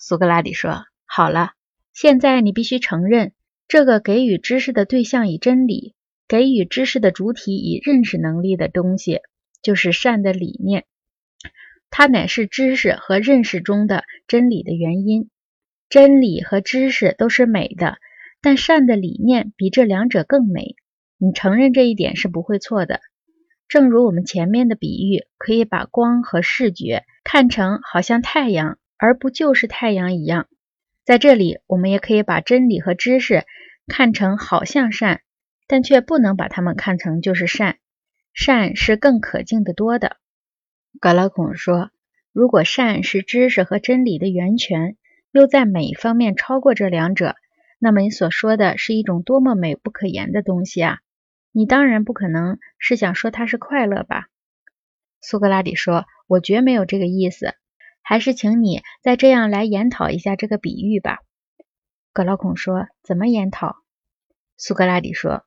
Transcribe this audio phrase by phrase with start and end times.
[0.00, 1.52] 苏格拉底说：“好了，
[1.92, 3.32] 现在你必须承认，
[3.66, 5.94] 这个给予知识的对象以真理，
[6.28, 9.20] 给予知识的主体以认识能力的东西，
[9.60, 10.84] 就是善的理念。
[11.90, 15.30] 它乃是知识和认识中的真理的原因。
[15.88, 17.98] 真理和知识都是美的，
[18.40, 20.76] 但善的理念比这两者更美。
[21.16, 23.00] 你承认这一点是不会错的。
[23.66, 30.48] 正如我们前面的比喻，可以把光和视觉看成好像太阳。”而不就是太阳一样，
[31.04, 33.46] 在这里，我们也可以把真理和知识
[33.86, 35.22] 看成好像善，
[35.66, 37.78] 但却不能把它们看成就是善。
[38.34, 40.16] 善是更可敬的多的。
[41.00, 41.90] 格拉孔说
[42.32, 44.96] ：“如果善是知识和真理的源泉，
[45.32, 47.34] 又在每方面超过这两者，
[47.78, 50.98] 那么你所说的是一种多么美不可言的东西啊！
[51.52, 54.26] 你当然不可能是想说它是快乐吧？”
[55.20, 57.54] 苏格拉底说：“我绝没有这个意思。”
[58.08, 61.18] 还是请你再这样来研讨一下这个比喻吧。
[62.14, 63.76] 格劳孔说：“怎么研讨？”
[64.56, 65.44] 苏格拉底说：“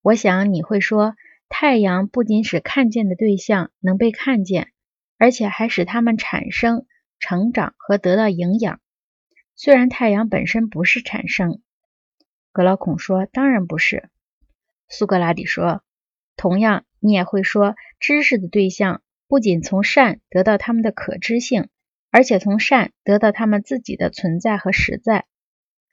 [0.00, 1.16] 我想你会说，
[1.50, 4.72] 太阳不仅使看见的对象能被看见，
[5.18, 6.86] 而且还使它们产生、
[7.18, 8.80] 成长和得到营养。
[9.54, 11.60] 虽然太阳本身不是产生。”
[12.52, 14.08] 格劳孔说：“当然不是。”
[14.88, 15.82] 苏格拉底说
[16.38, 21.68] ：“同样，你也会说，知识的对象不仅从善得到他们的可知性。”
[22.10, 25.26] 而且从善得到他们自己的存在和实在。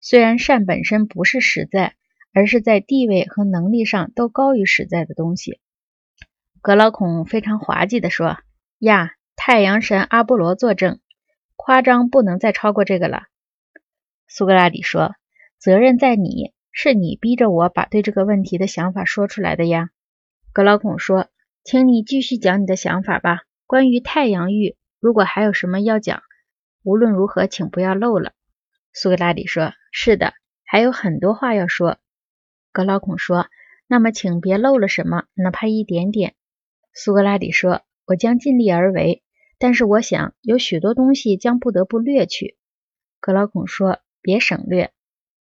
[0.00, 1.94] 虽然善本身不是实在，
[2.32, 5.60] 而是在地位和能力上都高于实在的东西。
[6.60, 8.38] 格劳孔非常滑稽地说
[8.78, 11.00] ：“呀，太阳神阿波罗作证，
[11.56, 13.24] 夸张不能再超过这个了。”
[14.28, 15.14] 苏格拉底说
[15.58, 19.90] ：“责任在你，是你逼着我把对这个问题的想法说出来的呀。”
[20.52, 21.28] 格劳孔说
[21.64, 26.22] ：“请你继续讲你的想法吧，关于太阳域。”如果还有什么要讲，
[26.84, 28.34] 无论如何，请不要漏了。
[28.92, 30.32] 苏格拉底说：“是的，
[30.64, 31.98] 还有很多话要说。”
[32.70, 33.48] 格劳孔说
[33.88, 36.36] ：“那么，请别漏了什么，哪怕一点点。”
[36.94, 39.24] 苏格拉底说：“我将尽力而为，
[39.58, 42.56] 但是我想有许多东西将不得不略去。”
[43.18, 44.92] 格劳孔说：“别省略，